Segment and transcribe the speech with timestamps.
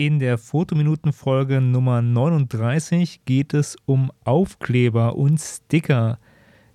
[0.00, 6.20] In der Fotominuten-Folge Nummer 39 geht es um Aufkleber und Sticker.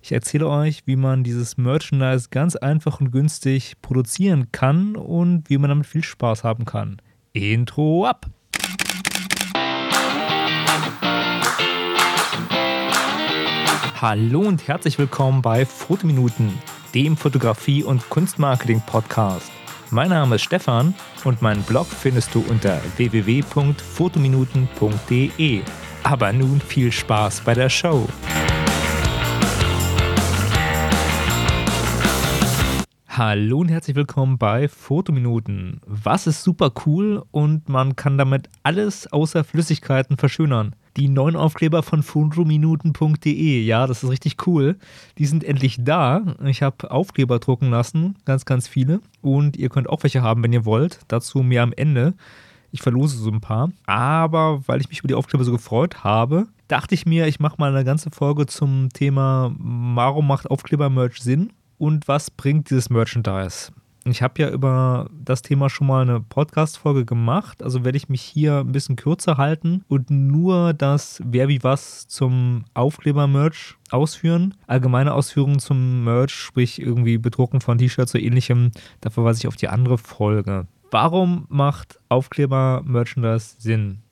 [0.02, 5.56] Ich erzähle euch, wie man dieses Merchandise ganz einfach und günstig produzieren kann und wie
[5.56, 7.00] man damit viel Spaß haben kann.
[7.32, 8.26] Intro ab!
[14.02, 16.52] Hallo und herzlich willkommen bei Fotominuten,
[16.94, 19.50] dem Fotografie- und Kunstmarketing-Podcast.
[19.94, 20.92] Mein Name ist Stefan
[21.22, 25.62] und meinen Blog findest du unter www.fotominuten.de.
[26.02, 28.08] Aber nun viel Spaß bei der Show.
[33.06, 35.80] Hallo und herzlich willkommen bei Fotominuten.
[35.86, 41.82] Was ist super cool und man kann damit alles außer Flüssigkeiten verschönern die neuen Aufkleber
[41.82, 43.62] von fotominuten.de.
[43.62, 44.76] Ja, das ist richtig cool.
[45.18, 46.22] Die sind endlich da.
[46.44, 49.00] Ich habe Aufkleber drucken lassen, ganz, ganz viele.
[49.20, 51.00] Und ihr könnt auch welche haben, wenn ihr wollt.
[51.08, 52.14] Dazu mehr am Ende.
[52.70, 53.70] Ich verlose so ein paar.
[53.86, 57.56] Aber weil ich mich über die Aufkleber so gefreut habe, dachte ich mir, ich mache
[57.58, 63.70] mal eine ganze Folge zum Thema, warum macht Aufkleber-Merch Sinn und was bringt dieses Merchandise.
[64.06, 68.20] Ich habe ja über das Thema schon mal eine Podcast-Folge gemacht, also werde ich mich
[68.20, 74.54] hier ein bisschen kürzer halten und nur das Wer wie was zum Aufkleber-Merch ausführen.
[74.66, 79.56] Allgemeine Ausführungen zum Merch, sprich irgendwie Bedrucken von T-Shirts oder ähnlichem, da verweise ich auf
[79.56, 80.66] die andere Folge.
[80.90, 84.03] Warum macht Aufkleber-Merchandise Sinn?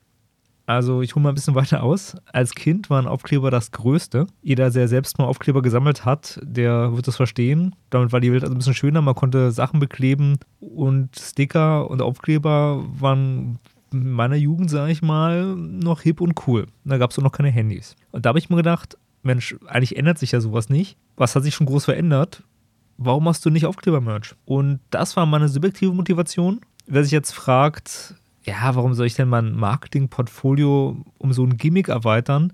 [0.72, 2.16] Also ich hole mal ein bisschen weiter aus.
[2.32, 4.26] Als Kind waren Aufkleber das Größte.
[4.40, 7.74] Jeder, der selbst mal Aufkleber gesammelt hat, der wird das verstehen.
[7.90, 9.02] Damit war die Welt also ein bisschen schöner.
[9.02, 13.58] Man konnte Sachen bekleben und Sticker und Aufkleber waren
[13.92, 16.66] in meiner Jugend, sage ich mal, noch hip und cool.
[16.84, 17.94] Da gab es auch noch keine Handys.
[18.10, 20.96] Und da habe ich mir gedacht, Mensch, eigentlich ändert sich ja sowas nicht.
[21.16, 22.44] Was hat sich schon groß verändert?
[22.96, 24.36] Warum machst du nicht Aufkleber-Merch?
[24.46, 26.62] Und das war meine subjektive Motivation.
[26.86, 28.14] Wer sich jetzt fragt,
[28.44, 32.52] ja, warum soll ich denn mein Marketingportfolio um so ein Gimmick erweitern?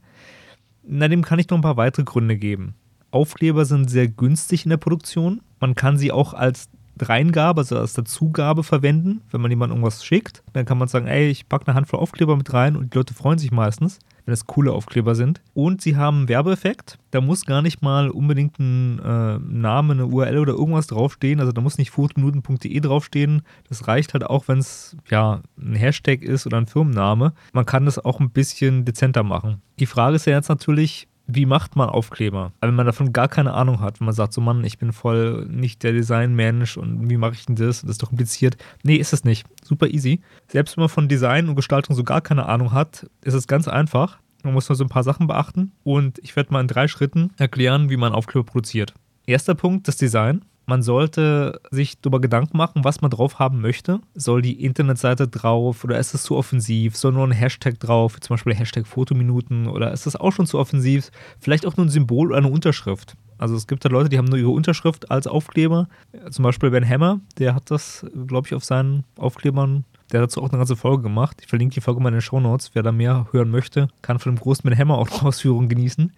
[0.83, 2.75] Na, dem kann ich noch ein paar weitere Gründe geben.
[3.11, 5.41] Aufkleber sind sehr günstig in der Produktion.
[5.60, 6.69] Man kann sie auch als
[7.00, 10.43] Reingabe, also als Dazugabe verwenden, wenn man jemandem irgendwas schickt.
[10.53, 13.15] Dann kann man sagen, ey, ich packe eine Handvoll Aufkleber mit rein und die Leute
[13.15, 13.98] freuen sich meistens
[14.28, 15.41] wenn es coole Aufkleber sind.
[15.55, 16.99] Und sie haben einen Werbeeffekt.
[17.12, 21.41] Da muss gar nicht mal unbedingt ein äh, Name, eine URL oder irgendwas draufstehen.
[21.41, 23.41] Also da muss nicht fotominuten.de draufstehen.
[23.71, 27.33] Das reicht halt auch, wenn es ja ein Hashtag ist oder ein Firmenname.
[27.55, 29.62] Man kann das auch ein bisschen dezenter machen.
[29.78, 32.53] Die Frage ist ja jetzt natürlich, wie macht man Aufkleber?
[32.61, 35.47] wenn man davon gar keine Ahnung hat, wenn man sagt, so Mann, ich bin voll
[35.47, 37.83] nicht der Designmensch und wie mache ich denn das?
[37.83, 38.56] Das ist doch kompliziert.
[38.83, 39.47] Nee, ist es nicht.
[39.62, 40.22] Super easy.
[40.49, 43.69] Selbst wenn man von Design und Gestaltung so gar keine Ahnung hat, ist es ganz
[43.69, 44.19] einfach.
[44.43, 47.31] Man muss nur so ein paar Sachen beachten und ich werde mal in drei Schritten
[47.37, 48.95] erklären, wie man Aufkleber produziert.
[49.27, 50.43] Erster Punkt, das Design.
[50.68, 54.00] Man sollte sich darüber Gedanken machen, was man drauf haben möchte.
[54.14, 56.94] Soll die Internetseite drauf oder ist es zu offensiv?
[56.94, 60.58] Soll nur ein Hashtag drauf, zum Beispiel Hashtag Fotominuten oder ist das auch schon zu
[60.58, 61.10] offensiv?
[61.40, 63.16] Vielleicht auch nur ein Symbol oder eine Unterschrift.
[63.38, 65.88] Also es gibt da Leute, die haben nur ihre Unterschrift als Aufkleber.
[66.28, 70.42] Zum Beispiel Ben Hammer, der hat das, glaube ich, auf seinen Aufklebern der hat dazu
[70.42, 71.38] auch eine ganze Folge gemacht.
[71.42, 72.70] Ich verlinke die Folge mal in den Show Notes.
[72.72, 76.12] Wer da mehr hören möchte, kann von dem großen Ben Hammer auch Ausführungen genießen.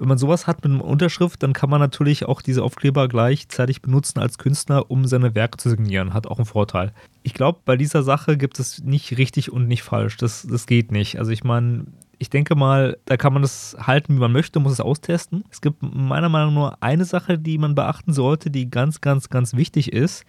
[0.00, 3.82] Wenn man sowas hat mit einer Unterschrift, dann kann man natürlich auch diese Aufkleber gleichzeitig
[3.82, 6.14] benutzen als Künstler, um seine Werke zu signieren.
[6.14, 6.94] Hat auch einen Vorteil.
[7.22, 10.16] Ich glaube, bei dieser Sache gibt es nicht richtig und nicht falsch.
[10.16, 11.18] Das, das geht nicht.
[11.18, 11.84] Also ich meine,
[12.16, 15.44] ich denke mal, da kann man das halten, wie man möchte, muss es austesten.
[15.50, 19.28] Es gibt meiner Meinung nach nur eine Sache, die man beachten sollte, die ganz, ganz,
[19.28, 20.24] ganz wichtig ist.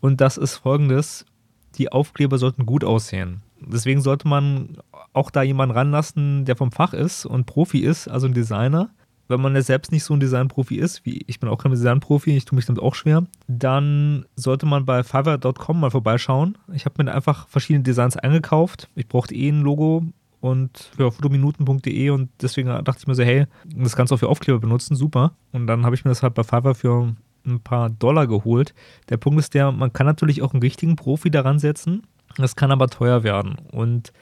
[0.00, 1.26] Und das ist folgendes.
[1.76, 3.42] Die Aufkleber sollten gut aussehen.
[3.60, 4.78] Deswegen sollte man
[5.12, 8.90] auch da jemanden ranlassen, der vom Fach ist und Profi ist, also ein Designer
[9.32, 12.36] wenn man ja selbst nicht so ein Designprofi ist, wie ich bin auch kein Designprofi,
[12.36, 16.58] ich tue mich damit auch schwer, dann sollte man bei Fiverr.com mal vorbeischauen.
[16.72, 18.88] Ich habe mir einfach verschiedene Designs eingekauft.
[18.94, 20.04] Ich brauchte eh ein Logo
[20.40, 24.28] und für fotominuten.de und deswegen dachte ich mir so, hey, das kannst du auch für
[24.28, 25.32] Aufkleber benutzen, super.
[25.52, 27.14] Und dann habe ich mir das halt bei Fiverr für
[27.46, 28.74] ein paar Dollar geholt.
[29.08, 32.02] Der Punkt ist der, man kann natürlich auch einen richtigen Profi daran setzen,
[32.36, 33.56] das kann aber teuer werden.
[33.70, 34.12] Und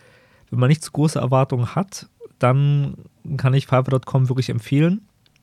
[0.50, 2.09] wenn man nicht zu große Erwartungen hat,
[2.42, 2.95] dann
[3.37, 5.03] kann ich Fiverr.com wirklich empfehlen.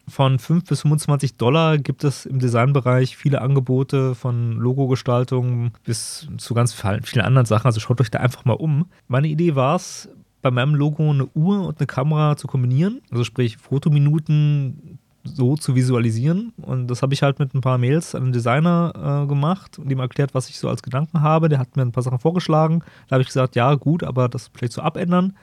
[0.10, 6.54] Von 5 bis 25 Dollar gibt es im Designbereich viele Angebote von Logogestaltung bis zu
[6.54, 7.66] ganz vielen anderen Sachen.
[7.66, 8.86] Also schaut euch da einfach mal um.
[9.10, 10.10] Meine Idee war es,
[10.42, 13.02] bei meinem Logo eine Uhr und eine Kamera zu kombinieren.
[13.12, 16.54] Also sprich Fotominuten so zu visualisieren.
[16.58, 19.92] Und das habe ich halt mit ein paar Mails an den Designer äh, gemacht und
[19.92, 21.50] ihm erklärt, was ich so als Gedanken habe.
[21.50, 22.82] Der hat mir ein paar Sachen vorgeschlagen.
[23.08, 25.34] Da habe ich gesagt, ja gut, aber das vielleicht so abändern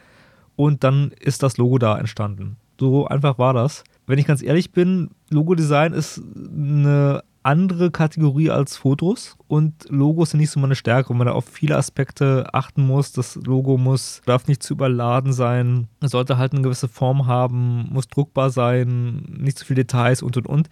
[0.56, 2.56] und dann ist das Logo da entstanden.
[2.78, 3.84] So einfach war das.
[4.06, 10.40] Wenn ich ganz ehrlich bin, Logodesign ist eine andere Kategorie als Fotos und Logos sind
[10.40, 13.12] nicht so meine Stärke, wo man da auf viele Aspekte achten muss.
[13.12, 18.08] Das Logo muss, darf nicht zu überladen sein, sollte halt eine gewisse Form haben, muss
[18.08, 20.68] druckbar sein, nicht zu viele Details und und und.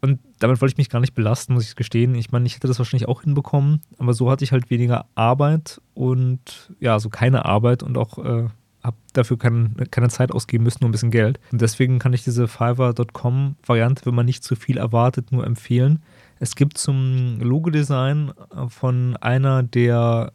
[0.00, 2.16] Und damit wollte ich mich gar nicht belasten, muss ich gestehen.
[2.16, 5.80] Ich meine, ich hätte das wahrscheinlich auch hinbekommen, aber so hatte ich halt weniger Arbeit
[5.94, 8.48] und ja, so keine Arbeit und auch äh,
[8.82, 11.38] habe dafür kein, keine Zeit ausgeben müssen, nur ein bisschen Geld.
[11.52, 16.02] Und deswegen kann ich diese Fiverr.com-Variante, wenn man nicht zu viel erwartet, nur empfehlen.
[16.40, 18.32] Es gibt zum Logo-Design
[18.68, 20.32] von einer der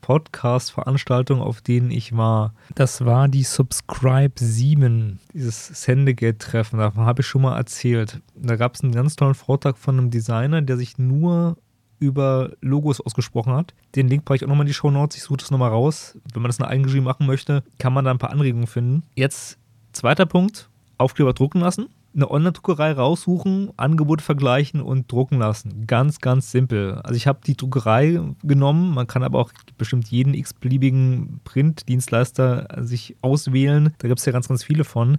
[0.00, 2.54] Podcast-Veranstaltungen, auf denen ich war.
[2.74, 6.78] Das war die Subscribe 7, dieses Sendegate-Treffen.
[6.78, 8.20] Davon habe ich schon mal erzählt.
[8.34, 11.58] Da gab es einen ganz tollen Vortrag von einem Designer, der sich nur
[12.00, 13.74] über Logos ausgesprochen hat.
[13.94, 15.16] Den Link packe ich auch nochmal in die Show Notes.
[15.16, 16.18] Ich suche das nochmal raus.
[16.32, 19.04] Wenn man das in einer Eigenregie machen möchte, kann man da ein paar Anregungen finden.
[19.14, 19.58] Jetzt
[19.92, 20.68] zweiter Punkt:
[20.98, 21.88] Aufkleber drucken lassen.
[22.12, 25.86] Eine Online-Druckerei raussuchen, Angebote vergleichen und drucken lassen.
[25.86, 26.94] Ganz, ganz simpel.
[27.04, 33.14] Also ich habe die Druckerei genommen, man kann aber auch bestimmt jeden x-beliebigen Printdienstleister sich
[33.20, 33.94] auswählen.
[33.98, 35.18] Da gibt es ja ganz, ganz viele von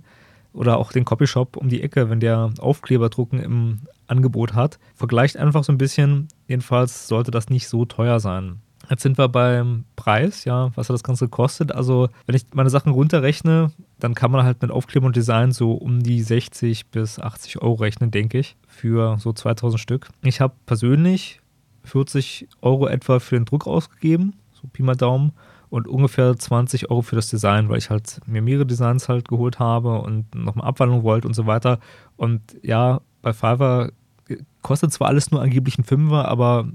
[0.53, 4.79] oder auch den Copyshop um die Ecke, wenn der Aufkleberdrucken im Angebot hat.
[4.95, 6.27] Vergleicht einfach so ein bisschen.
[6.51, 8.59] Jedenfalls sollte das nicht so teuer sein.
[8.89, 11.71] Jetzt sind wir beim Preis, ja, was hat das Ganze gekostet?
[11.71, 15.71] Also, wenn ich meine Sachen runterrechne, dann kann man halt mit Aufkleber und Design so
[15.71, 20.09] um die 60 bis 80 Euro rechnen, denke ich, für so 2000 Stück.
[20.23, 21.39] Ich habe persönlich
[21.85, 25.31] 40 Euro etwa für den Druck ausgegeben, so Pi mal Daumen
[25.69, 29.57] und ungefähr 20 Euro für das Design, weil ich halt mir mehrere Designs halt geholt
[29.59, 31.79] habe und nochmal Abwandlung wollte und so weiter.
[32.17, 33.93] Und ja, bei Fiverr
[34.61, 36.67] kostet zwar alles nur angeblich ein Fünfer, aber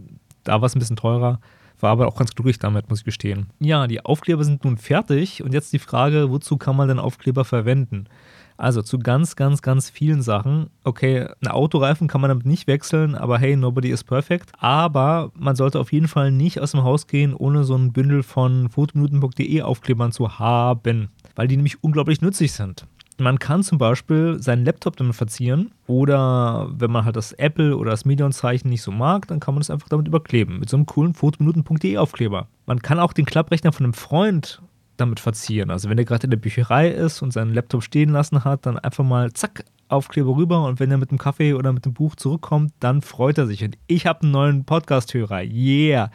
[0.44, 1.40] da war es ein bisschen teurer.
[1.78, 3.48] War aber auch ganz glücklich damit, muss ich gestehen.
[3.60, 7.44] Ja, die Aufkleber sind nun fertig und jetzt die Frage, wozu kann man denn Aufkleber
[7.44, 8.08] verwenden?
[8.56, 10.70] Also zu ganz, ganz, ganz vielen Sachen.
[10.82, 14.50] Okay, ein Autoreifen kann man damit nicht wechseln, aber hey, nobody is perfect.
[14.58, 18.22] Aber man sollte auf jeden Fall nicht aus dem Haus gehen, ohne so ein Bündel
[18.22, 22.86] von fotominuten.de Aufklebern zu haben, weil die nämlich unglaublich nützlich sind.
[23.18, 27.90] Man kann zum Beispiel seinen Laptop damit verzieren oder wenn man halt das Apple oder
[27.90, 30.86] das Medion-Zeichen nicht so mag, dann kann man es einfach damit überkleben mit so einem
[30.86, 32.48] coolen fotominuten.de Aufkleber.
[32.66, 34.60] Man kann auch den Klapprechner von einem Freund
[34.98, 35.70] damit verzieren.
[35.70, 38.78] Also wenn er gerade in der Bücherei ist und seinen Laptop stehen lassen hat, dann
[38.78, 42.16] einfach mal zack, Aufkleber rüber und wenn er mit dem Kaffee oder mit dem Buch
[42.16, 43.62] zurückkommt, dann freut er sich.
[43.62, 45.42] Und ich habe einen neuen Podcast-Hörer.
[45.42, 46.10] Yeah!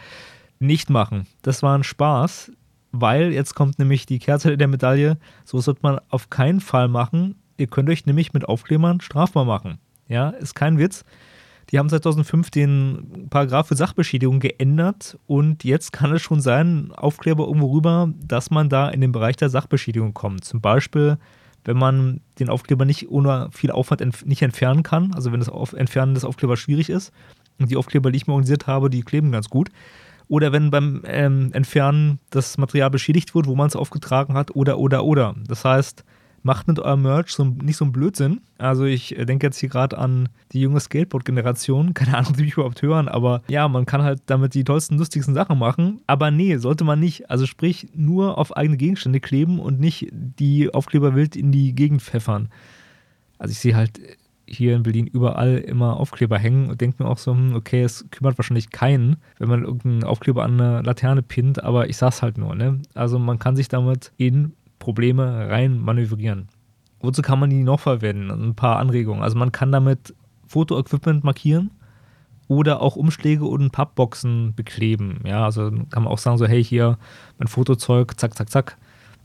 [0.59, 1.25] Nicht machen.
[1.41, 2.51] Das war ein Spaß,
[2.91, 5.17] weil jetzt kommt nämlich die Kehrseite der Medaille.
[5.45, 7.35] So sollte man auf keinen Fall machen.
[7.57, 9.79] Ihr könnt euch nämlich mit Aufklebern strafbar machen.
[10.07, 11.05] Ja, ist kein Witz.
[11.69, 17.45] Die haben 2005 den Paragraph für Sachbeschädigung geändert und jetzt kann es schon sein, Aufkleber
[17.45, 20.43] irgendwo rüber, dass man da in den Bereich der Sachbeschädigung kommt.
[20.43, 21.17] Zum Beispiel,
[21.63, 25.47] wenn man den Aufkleber nicht ohne viel Aufwand entf nicht entfernen kann, also wenn das
[25.47, 27.13] Auf Entfernen des Aufklebers schwierig ist.
[27.57, 29.69] Und die Aufkleber, die ich mir organisiert habe, die kleben ganz gut.
[30.31, 34.77] Oder wenn beim ähm, Entfernen das Material beschädigt wird, wo man es aufgetragen hat, oder,
[34.77, 35.35] oder, oder.
[35.45, 36.05] Das heißt,
[36.41, 38.39] macht mit eurem Merch so, nicht so einen Blödsinn.
[38.57, 41.93] Also ich äh, denke jetzt hier gerade an die junge Skateboard-Generation.
[41.93, 45.33] Keine Ahnung, die mich überhaupt hören, aber ja, man kann halt damit die tollsten, lustigsten
[45.33, 45.99] Sachen machen.
[46.07, 47.29] Aber nee, sollte man nicht.
[47.29, 52.03] Also sprich, nur auf eigene Gegenstände kleben und nicht die Aufkleber wild in die Gegend
[52.03, 52.47] pfeffern.
[53.37, 53.99] Also ich sehe halt
[54.51, 58.05] hier in Berlin überall immer Aufkleber hängen und denke mir auch so, hm, okay, es
[58.11, 62.37] kümmert wahrscheinlich keinen, wenn man irgendeinen Aufkleber an eine Laterne pinnt, aber ich sag's halt
[62.37, 62.81] nur, ne?
[62.93, 66.49] Also man kann sich damit in Probleme rein manövrieren.
[66.99, 68.29] Wozu kann man die noch verwenden?
[68.29, 69.23] Ein paar Anregungen.
[69.23, 70.13] Also man kann damit
[70.47, 71.71] Fotoequipment markieren
[72.47, 75.21] oder auch Umschläge und Pappboxen bekleben.
[75.25, 76.97] Ja, also kann man auch sagen, so, hey, hier
[77.37, 78.77] mein Fotozeug, zack, zack, zack,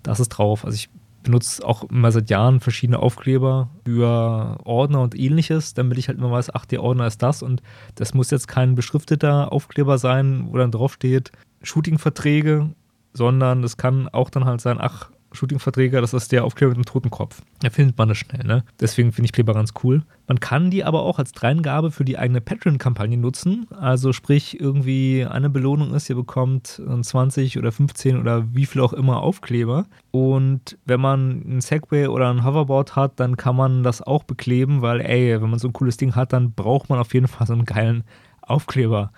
[0.03, 0.65] das ist drauf.
[0.65, 0.89] Also ich
[1.27, 6.31] benutze auch immer seit Jahren verschiedene Aufkleber für Ordner und ähnliches, damit ich halt immer
[6.31, 7.63] weiß, ach, der Ordner ist das und
[7.97, 12.71] das muss jetzt kein beschrifteter Aufkleber sein, wo dann drauf steht Shootingverträge,
[13.13, 16.85] sondern es kann auch dann halt sein, ach, Shooting-Verträger, das ist der Aufkleber mit dem
[16.85, 17.43] toten Kopf.
[17.61, 18.65] Da findet man das schnell, ne?
[18.81, 20.03] Deswegen finde ich Kleber ganz cool.
[20.27, 23.67] Man kann die aber auch als Dreingabe für die eigene Patreon-Kampagne nutzen.
[23.71, 28.93] Also sprich, irgendwie eine Belohnung ist, ihr bekommt 20 oder 15 oder wie viel auch
[28.93, 29.87] immer Aufkleber.
[30.11, 34.83] Und wenn man ein Segway oder ein Hoverboard hat, dann kann man das auch bekleben,
[34.83, 37.47] weil, ey, wenn man so ein cooles Ding hat, dann braucht man auf jeden Fall
[37.47, 38.05] so einen geilen
[38.43, 39.13] Aufkleber.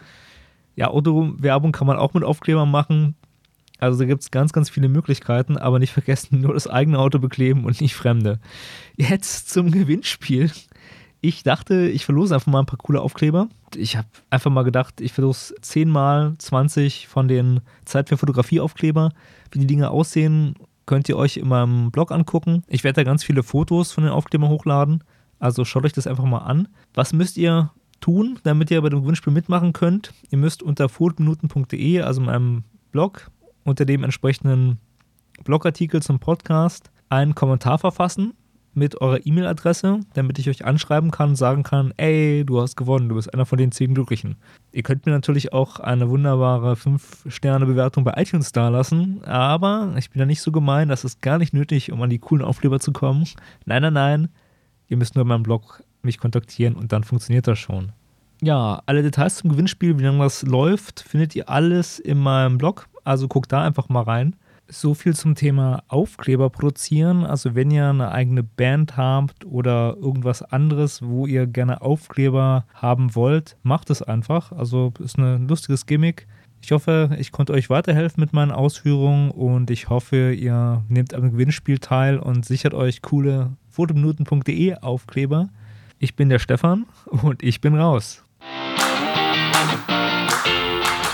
[0.74, 3.14] Ja, Autowerbung kann man auch mit Aufklebern machen.
[3.78, 7.18] Also da gibt es ganz, ganz viele Möglichkeiten, aber nicht vergessen, nur das eigene Auto
[7.18, 8.40] bekleben und nicht fremde.
[8.96, 10.50] Jetzt zum Gewinnspiel.
[11.20, 13.48] Ich dachte, ich verlose einfach mal ein paar coole Aufkleber.
[13.74, 18.60] Ich habe einfach mal gedacht, ich verlose 10 mal 20 von den Zeit für Fotografie
[18.60, 19.10] Aufkleber.
[19.50, 20.54] Wie die Dinge aussehen,
[20.86, 22.62] könnt ihr euch in meinem Blog angucken.
[22.68, 25.02] Ich werde da ganz viele Fotos von den Aufklebern hochladen.
[25.40, 26.68] Also schaut euch das einfach mal an.
[26.94, 27.70] Was müsst ihr
[28.00, 30.12] tun, damit ihr bei dem Gewinnspiel mitmachen könnt.
[30.30, 33.30] Ihr müsst unter fotominuten.de, also meinem Blog,
[33.68, 34.78] unter dem entsprechenden
[35.44, 38.34] Blogartikel zum Podcast, einen Kommentar verfassen
[38.74, 43.08] mit eurer E-Mail-Adresse, damit ich euch anschreiben kann und sagen kann, ey, du hast gewonnen,
[43.08, 44.36] du bist einer von den zehn Glücklichen.
[44.72, 50.26] Ihr könnt mir natürlich auch eine wunderbare 5-Sterne-Bewertung bei iTunes dalassen, aber ich bin da
[50.26, 53.24] nicht so gemein, das ist gar nicht nötig, um an die coolen Aufkleber zu kommen.
[53.64, 54.28] Nein, nein, nein,
[54.88, 57.92] ihr müsst nur in meinem Blog mich kontaktieren und dann funktioniert das schon.
[58.40, 62.86] Ja, alle Details zum Gewinnspiel, wie lange das läuft, findet ihr alles in meinem Blog,
[63.08, 64.36] also guckt da einfach mal rein
[64.68, 67.24] so viel zum Thema Aufkleber produzieren.
[67.24, 73.14] Also wenn ihr eine eigene Band habt oder irgendwas anderes, wo ihr gerne Aufkleber haben
[73.14, 74.52] wollt, macht es einfach.
[74.52, 76.26] Also ist ein lustiges Gimmick.
[76.60, 81.30] Ich hoffe, ich konnte euch weiterhelfen mit meinen Ausführungen und ich hoffe, ihr nehmt am
[81.30, 85.48] Gewinnspiel teil und sichert euch coole fotominuten.de Aufkleber.
[86.00, 88.27] Ich bin der Stefan und ich bin raus.